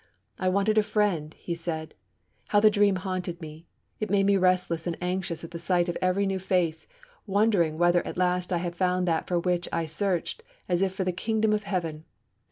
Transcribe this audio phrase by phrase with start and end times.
[0.39, 1.89] 'I wanted a friend,' he says.
[2.47, 3.67] 'How the dream haunted me!
[3.99, 6.87] It made me restless and anxious at the sight of every new face,
[7.27, 11.03] wondering whether at last I had found that for which I searched as if for
[11.03, 12.05] the kingdom of heaven.